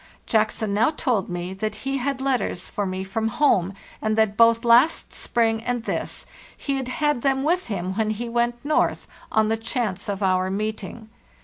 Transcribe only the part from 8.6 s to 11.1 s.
north, on the chance of our meeting.